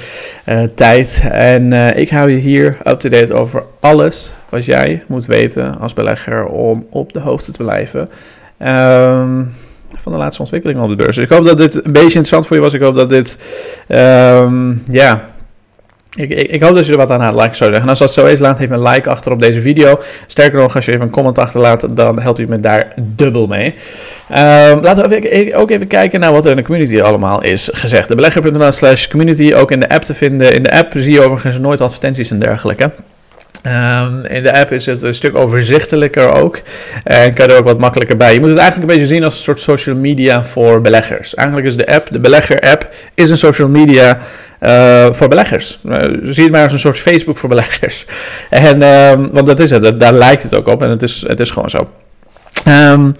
uh, 0.48 0.62
tijd. 0.74 1.22
En 1.30 1.72
uh, 1.72 1.96
ik 1.96 2.10
hou 2.10 2.30
je 2.30 2.36
hier 2.36 2.78
up-to-date 2.84 3.34
over 3.34 3.62
alles 3.80 4.32
wat 4.48 4.64
jij 4.64 5.02
moet 5.06 5.26
weten 5.26 5.78
als 5.80 5.92
belegger 5.92 6.46
om 6.46 6.86
op 6.90 7.12
de 7.12 7.20
hoogte 7.20 7.52
te 7.52 7.62
blijven. 7.62 8.00
Um, 8.00 9.54
van 9.96 10.12
de 10.12 10.18
laatste 10.18 10.42
ontwikkelingen 10.42 10.82
op 10.82 10.88
de 10.88 10.96
beurs. 10.96 11.16
Dus 11.16 11.24
ik 11.24 11.30
hoop 11.30 11.44
dat 11.44 11.58
dit 11.58 11.74
een 11.74 11.92
beetje 11.92 12.02
interessant 12.02 12.46
voor 12.46 12.56
je 12.56 12.62
was. 12.62 12.72
Ik 12.72 12.80
hoop 12.80 12.94
dat 12.94 13.08
dit, 13.08 13.38
um, 13.88 14.82
ja 14.90 15.28
ik, 16.18 16.30
ik, 16.30 16.62
hoop 16.62 16.76
dat 16.76 16.86
je 16.86 16.92
er 16.92 16.98
wat 16.98 17.10
aan 17.10 17.20
had, 17.20 17.34
laat 17.34 17.46
ik 17.46 17.54
zo 17.54 17.64
zeggen. 17.64 17.82
En 17.82 17.88
als 17.88 17.98
dat 17.98 18.12
zo 18.12 18.24
is, 18.24 18.38
laat 18.38 18.58
even 18.58 18.74
een 18.74 18.82
like 18.82 19.10
achter 19.10 19.32
op 19.32 19.40
deze 19.40 19.60
video. 19.60 20.00
Sterker 20.26 20.60
nog, 20.60 20.74
als 20.74 20.84
je 20.84 20.92
even 20.92 21.04
een 21.04 21.10
comment 21.10 21.38
achterlaat, 21.38 21.86
dan 21.96 22.20
helpt 22.20 22.38
u 22.38 22.46
me 22.46 22.60
daar 22.60 22.92
dubbel 22.96 23.46
mee. 23.46 23.74
Uh, 24.30 24.36
laten 24.82 25.08
we 25.08 25.52
ook 25.54 25.70
even 25.70 25.86
kijken 25.86 26.20
naar 26.20 26.32
wat 26.32 26.44
er 26.44 26.50
in 26.50 26.56
de 26.56 26.62
community 26.62 27.00
allemaal 27.00 27.42
is 27.42 27.70
gezegd. 27.72 28.08
De 28.08 28.14
belegger.nl 28.14 28.72
slash 28.72 29.08
community, 29.08 29.54
ook 29.54 29.70
in 29.70 29.80
de 29.80 29.88
app 29.88 30.02
te 30.02 30.14
vinden. 30.14 30.54
In 30.54 30.62
de 30.62 30.72
app 30.72 30.92
zie 30.96 31.12
je 31.12 31.20
overigens 31.20 31.58
nooit 31.58 31.80
advertenties 31.80 32.30
en 32.30 32.38
dergelijke. 32.38 32.90
Um, 33.66 34.24
in 34.24 34.42
de 34.42 34.54
app 34.58 34.72
is 34.72 34.86
het 34.86 35.02
een 35.02 35.14
stuk 35.14 35.36
overzichtelijker 35.36 36.32
ook. 36.32 36.60
En 37.04 37.34
kan 37.34 37.46
je 37.46 37.52
er 37.52 37.58
ook 37.58 37.64
wat 37.64 37.78
makkelijker 37.78 38.16
bij. 38.16 38.34
Je 38.34 38.40
moet 38.40 38.48
het 38.48 38.58
eigenlijk 38.58 38.90
een 38.90 38.96
beetje 38.98 39.14
zien 39.14 39.24
als 39.24 39.36
een 39.36 39.42
soort 39.42 39.60
social 39.60 39.96
media 39.96 40.44
voor 40.44 40.80
beleggers. 40.80 41.34
Eigenlijk 41.34 41.68
is 41.68 41.76
de 41.76 41.86
app, 41.86 42.08
de 42.10 42.20
belegger-app, 42.20 42.88
is 43.14 43.30
een 43.30 43.36
social 43.36 43.68
media 43.68 44.18
uh, 44.60 45.06
voor 45.12 45.28
beleggers. 45.28 45.78
Uh, 45.84 45.96
zie 46.22 46.42
het 46.42 46.52
maar 46.52 46.62
als 46.62 46.72
een 46.72 46.78
soort 46.78 46.98
Facebook 46.98 47.38
voor 47.38 47.48
beleggers. 47.48 48.06
En, 48.50 48.82
um, 48.82 49.28
want 49.32 49.46
dat 49.46 49.60
is 49.60 49.70
het, 49.70 50.00
daar 50.00 50.12
lijkt 50.12 50.42
het 50.42 50.54
ook 50.54 50.68
op 50.68 50.82
en 50.82 50.90
het 50.90 51.02
is, 51.02 51.24
het 51.26 51.40
is 51.40 51.50
gewoon 51.50 51.70
zo. 51.70 51.90
Um, 52.68 53.16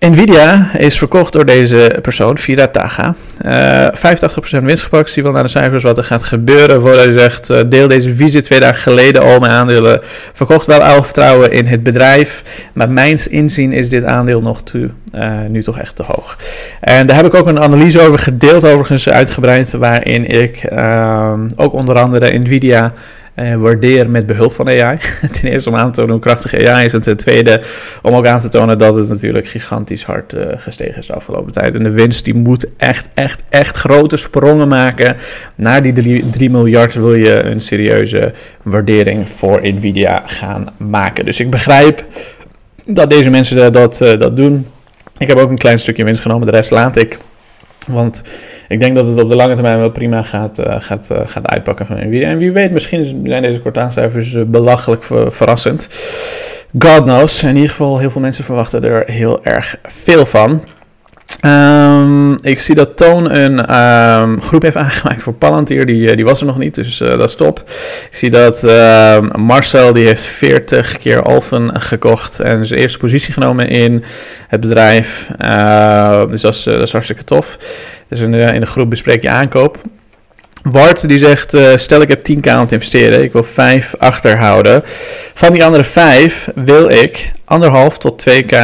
Nvidia 0.00 0.70
is 0.76 0.98
verkocht 0.98 1.32
door 1.32 1.46
deze 1.46 1.98
persoon, 2.02 2.38
Vira 2.38 2.66
Taga. 2.66 3.14
Uh, 3.46 3.86
85% 3.86 4.62
winst 4.62 4.82
gepakt. 4.82 5.10
Zie 5.10 5.22
wel 5.22 5.32
naar 5.32 5.42
de 5.42 5.48
cijfers 5.48 5.82
wat 5.82 5.98
er 5.98 6.04
gaat 6.04 6.22
gebeuren. 6.22 6.80
Voordat 6.80 7.04
hij 7.04 7.12
zegt, 7.12 7.50
uh, 7.50 7.60
deel 7.66 7.88
deze 7.88 8.14
visie 8.14 8.40
twee 8.40 8.60
dagen 8.60 8.82
geleden 8.82 9.22
al 9.22 9.38
mijn 9.38 9.52
aandelen. 9.52 10.00
Verkocht 10.32 10.66
wel 10.66 10.82
al 10.82 11.02
vertrouwen 11.04 11.52
in 11.52 11.66
het 11.66 11.82
bedrijf. 11.82 12.42
Maar 12.72 12.90
mijns 12.90 13.28
inzien 13.28 13.72
is 13.72 13.88
dit 13.88 14.04
aandeel 14.04 14.40
nog 14.40 14.62
te, 14.62 14.90
uh, 15.14 15.40
nu 15.48 15.62
toch 15.62 15.78
echt 15.78 15.96
te 15.96 16.02
hoog. 16.02 16.38
En 16.80 17.06
daar 17.06 17.16
heb 17.16 17.26
ik 17.26 17.34
ook 17.34 17.46
een 17.46 17.60
analyse 17.60 18.00
over 18.00 18.18
gedeeld, 18.18 18.64
overigens 18.64 19.08
uitgebreid. 19.08 19.72
Waarin 19.72 20.26
ik 20.26 20.56
ehm, 20.56 21.48
ook 21.56 21.72
onder 21.72 21.98
andere 21.98 22.38
Nvidia 22.38 22.92
uh, 23.38 23.54
waardeer 23.54 24.10
met 24.10 24.26
behulp 24.26 24.52
van 24.52 24.68
AI. 24.68 24.98
ten 25.40 25.50
eerste 25.50 25.70
om 25.70 25.76
aan 25.76 25.92
te 25.92 25.98
tonen 26.00 26.12
hoe 26.12 26.22
krachtig 26.22 26.66
AI 26.66 26.86
is. 26.86 26.92
En 26.92 27.00
ten 27.00 27.16
tweede 27.16 27.60
om 28.02 28.14
ook 28.14 28.26
aan 28.26 28.40
te 28.40 28.48
tonen 28.48 28.78
dat 28.78 28.94
het 28.94 29.08
natuurlijk 29.08 29.46
gigantisch 29.46 30.04
hard 30.04 30.32
uh, 30.32 30.46
gestegen 30.56 30.98
is 30.98 31.06
de 31.06 31.12
afgelopen 31.12 31.52
tijd. 31.52 31.74
En 31.74 31.82
de 31.82 31.90
winst 31.90 32.24
die 32.24 32.34
moet 32.34 32.66
echt, 32.76 33.06
echt, 33.14 33.42
echt 33.48 33.76
grote 33.76 34.16
sprongen 34.16 34.68
maken. 34.68 35.16
Naar 35.54 35.82
die 35.82 36.22
3, 36.30 36.50
miljard 36.50 36.94
wil 36.94 37.14
je 37.14 37.42
een 37.42 37.60
serieuze 37.60 38.32
waardering 38.62 39.28
voor 39.28 39.60
Nvidia 39.62 40.22
gaan 40.26 40.66
maken. 40.76 41.24
Dus 41.24 41.40
ik 41.40 41.50
begrijp 41.50 42.04
dat 42.86 43.10
deze 43.10 43.30
mensen 43.30 43.72
dat, 43.72 44.00
uh, 44.00 44.18
dat 44.18 44.36
doen. 44.36 44.66
Ik 45.18 45.28
heb 45.28 45.38
ook 45.38 45.50
een 45.50 45.58
klein 45.58 45.80
stukje 45.80 46.04
winst 46.04 46.20
genomen, 46.20 46.46
de 46.46 46.52
rest 46.52 46.70
laat 46.70 46.96
ik. 46.96 47.18
Want 47.88 48.22
ik 48.68 48.80
denk 48.80 48.94
dat 48.94 49.06
het 49.06 49.22
op 49.22 49.28
de 49.28 49.34
lange 49.34 49.54
termijn 49.54 49.78
wel 49.78 49.90
prima 49.90 50.22
gaat, 50.22 50.58
uh, 50.58 50.74
gaat, 50.78 51.08
uh, 51.12 51.18
gaat 51.24 51.46
uitpakken 51.46 51.86
van 51.86 51.96
Nvidia. 51.96 52.28
En 52.28 52.38
wie 52.38 52.52
weet, 52.52 52.70
misschien 52.70 53.22
zijn 53.24 53.42
deze 53.42 53.60
kwartaalcijfers 53.60 54.32
uh, 54.32 54.42
belachelijk 54.44 55.02
ver 55.02 55.32
verrassend. 55.32 55.88
God 56.78 57.02
knows. 57.02 57.42
In 57.42 57.54
ieder 57.54 57.70
geval, 57.70 57.98
heel 57.98 58.10
veel 58.10 58.20
mensen 58.20 58.44
verwachten 58.44 58.84
er 58.84 59.02
heel 59.06 59.44
erg 59.44 59.78
veel 59.82 60.26
van. 60.26 60.62
Um, 61.44 62.36
ik 62.40 62.60
zie 62.60 62.74
dat 62.74 62.96
Toon 62.96 63.30
een 63.30 63.74
um, 63.76 64.42
groep 64.42 64.62
heeft 64.62 64.76
aangemaakt 64.76 65.22
voor 65.22 65.32
Palantir. 65.32 65.86
Die, 65.86 66.16
die 66.16 66.24
was 66.24 66.40
er 66.40 66.46
nog 66.46 66.58
niet, 66.58 66.74
dus 66.74 67.00
uh, 67.00 67.08
dat 67.08 67.28
is 67.28 67.34
top. 67.34 67.58
Ik 68.10 68.16
zie 68.16 68.30
dat 68.30 68.64
uh, 68.64 69.20
Marcel 69.20 69.92
die 69.92 70.06
heeft 70.06 70.24
40 70.24 70.98
keer 70.98 71.22
Alphen 71.22 71.80
gekocht 71.80 72.40
en 72.40 72.66
zijn 72.66 72.80
eerste 72.80 72.98
positie 72.98 73.32
genomen 73.32 73.68
in 73.68 74.04
het 74.48 74.60
bedrijf. 74.60 75.26
Dus 76.30 76.40
dat 76.40 76.54
is, 76.54 76.62
dat 76.62 76.82
is 76.82 76.92
hartstikke 76.92 77.24
tof. 77.24 77.58
Dus 78.08 78.20
in 78.20 78.32
de, 78.32 78.38
in 78.38 78.60
de 78.60 78.66
groep 78.66 78.90
bespreek 78.90 79.22
je 79.22 79.30
aankoop. 79.30 79.78
Wart 80.62 81.08
die 81.08 81.18
zegt, 81.18 81.56
stel 81.76 82.00
ik 82.00 82.08
heb 82.08 82.28
10k 82.30 82.58
om 82.58 82.66
te 82.66 82.74
investeren, 82.74 83.22
ik 83.22 83.32
wil 83.32 83.44
5 83.44 83.94
achterhouden. 83.98 84.82
Van 85.34 85.52
die 85.52 85.64
andere 85.64 85.84
5 85.84 86.48
wil 86.54 86.90
ik 86.90 87.30
anderhalf 87.44 87.98
tot 87.98 88.26
2k 88.30 88.56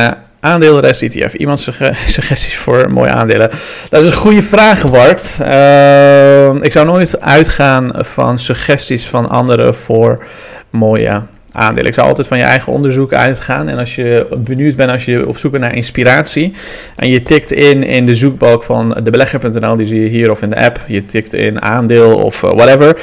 Aandelenrest 0.45 1.03
ETF. 1.03 1.35
Iemand 1.35 1.61
suggesties 2.07 2.57
voor 2.57 2.91
mooie 2.91 3.11
aandelen? 3.11 3.51
Dat 3.89 4.03
is 4.03 4.11
een 4.11 4.17
goede 4.17 4.43
vraag, 4.43 4.83
Wart. 4.83 5.31
Uh, 5.41 6.63
ik 6.63 6.73
zou 6.73 6.87
nooit 6.87 7.21
uitgaan 7.21 7.93
van 7.97 8.39
suggesties 8.39 9.07
van 9.07 9.29
anderen 9.29 9.75
voor 9.75 10.25
mooie 10.71 11.23
aandelen. 11.53 11.87
Ik 11.87 11.95
zou 11.95 12.07
altijd 12.09 12.27
van 12.27 12.39
je 12.39 12.45
eigen 12.45 12.73
onderzoek 12.73 13.13
uitgaan. 13.13 13.69
En 13.69 13.79
als 13.79 13.95
je 13.95 14.27
benieuwd 14.37 14.77
bent, 14.77 14.91
als 14.91 15.05
je 15.05 15.29
op 15.29 15.39
zoek 15.39 15.51
bent 15.51 15.65
naar 15.65 15.75
inspiratie. 15.75 16.53
En 16.97 17.09
je 17.09 17.23
tikt 17.23 17.53
in 17.53 17.83
in 17.83 18.07
de 18.07 18.15
zoekbalk 18.15 18.63
van 18.63 18.97
de 19.03 19.11
belegger.nl, 19.11 19.77
die 19.77 19.87
zie 19.87 20.01
je 20.01 20.09
hier 20.09 20.31
of 20.31 20.43
in 20.43 20.51
de 20.51 20.65
app. 20.65 20.81
Je 20.87 21.07
tikt 21.07 21.35
in 21.35 21.63
aandeel 21.63 22.17
of 22.17 22.43
uh, 22.43 22.51
whatever. 22.51 22.97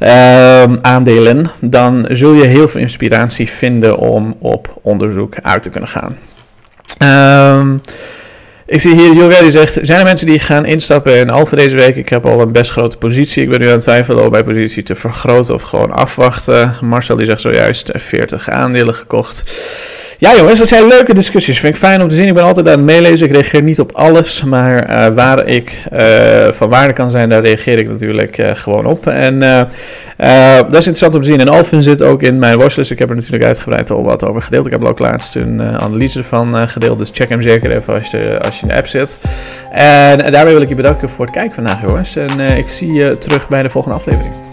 Uh, 0.00 0.62
aandelen. 0.80 1.50
Dan 1.60 2.06
zul 2.10 2.32
je 2.32 2.44
heel 2.44 2.68
veel 2.68 2.80
inspiratie 2.80 3.48
vinden 3.48 3.98
om 3.98 4.36
op 4.38 4.78
onderzoek 4.82 5.34
uit 5.42 5.62
te 5.62 5.70
kunnen 5.70 5.90
gaan. 5.90 6.16
Um, 7.02 7.80
ik 8.66 8.80
zie 8.80 8.94
hier, 8.94 9.12
Julia 9.12 9.40
die 9.40 9.50
zegt, 9.50 9.78
zijn 9.82 9.98
er 9.98 10.04
mensen 10.04 10.26
die 10.26 10.38
gaan 10.38 10.64
instappen 10.64 11.18
in 11.18 11.30
Alfa 11.30 11.56
deze 11.56 11.76
week? 11.76 11.96
Ik 11.96 12.08
heb 12.08 12.26
al 12.26 12.40
een 12.40 12.52
best 12.52 12.70
grote 12.70 12.96
positie. 12.96 13.42
Ik 13.42 13.48
ben 13.50 13.60
nu 13.60 13.66
aan 13.66 13.72
het 13.72 13.82
twijfelen 13.82 14.24
om 14.24 14.30
mijn 14.30 14.44
positie 14.44 14.82
te 14.82 14.94
vergroten 14.94 15.54
of 15.54 15.62
gewoon 15.62 15.90
afwachten. 15.90 16.76
Marcel 16.80 17.16
die 17.16 17.26
zegt 17.26 17.40
zojuist 17.40 17.90
40 17.94 18.50
aandelen 18.50 18.94
gekocht. 18.94 19.52
Ja 20.20 20.36
jongens, 20.36 20.58
dat 20.58 20.68
zijn 20.68 20.86
leuke 20.86 21.14
discussies. 21.14 21.60
Vind 21.60 21.74
ik 21.74 21.80
fijn 21.80 22.02
om 22.02 22.08
te 22.08 22.14
zien. 22.14 22.26
Ik 22.26 22.34
ben 22.34 22.42
altijd 22.42 22.66
aan 22.66 22.72
het 22.72 22.82
meelezen. 22.82 23.26
Ik 23.26 23.32
reageer 23.32 23.62
niet 23.62 23.80
op 23.80 23.92
alles. 23.92 24.44
Maar 24.44 24.90
uh, 24.90 25.14
waar 25.14 25.46
ik 25.46 25.82
uh, 25.92 26.48
van 26.52 26.68
waarde 26.68 26.92
kan 26.92 27.10
zijn, 27.10 27.28
daar 27.28 27.44
reageer 27.44 27.78
ik 27.78 27.88
natuurlijk 27.88 28.38
uh, 28.38 28.50
gewoon 28.54 28.86
op. 28.86 29.06
En 29.06 29.38
dat 29.38 30.72
is 30.72 30.86
interessant 30.86 31.14
om 31.14 31.20
te 31.20 31.26
zien. 31.26 31.40
En 31.40 31.48
Alvin 31.48 31.82
zit 31.82 32.02
ook 32.02 32.22
in 32.22 32.38
mijn 32.38 32.58
watchlist. 32.58 32.90
Ik 32.90 32.98
heb 32.98 33.08
er 33.08 33.14
natuurlijk 33.14 33.44
uitgebreid 33.44 33.90
al 33.90 34.04
wat 34.04 34.24
over 34.24 34.42
gedeeld. 34.42 34.66
Ik 34.66 34.72
heb 34.72 34.80
er 34.80 34.88
ook 34.88 34.98
laatst 34.98 35.34
een 35.34 35.62
analyse 35.62 36.24
van 36.24 36.68
gedeeld. 36.68 36.98
Dus 36.98 37.10
check 37.12 37.28
hem 37.28 37.42
zeker 37.42 37.70
even 37.70 37.94
als 37.94 38.10
je, 38.10 38.38
als 38.42 38.56
je 38.56 38.62
in 38.62 38.68
de 38.68 38.74
app 38.74 38.86
zit. 38.86 39.20
En 39.70 40.32
daarmee 40.32 40.52
wil 40.52 40.62
ik 40.62 40.68
je 40.68 40.74
bedanken 40.74 41.08
voor 41.08 41.24
het 41.24 41.34
kijken 41.34 41.54
vandaag 41.54 41.82
jongens. 41.82 42.16
En 42.16 42.56
ik 42.56 42.68
zie 42.68 42.92
je 42.92 43.18
terug 43.18 43.48
bij 43.48 43.62
de 43.62 43.70
volgende 43.70 43.96
aflevering. 43.96 44.47